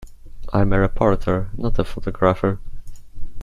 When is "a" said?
0.73-0.79, 1.77-1.83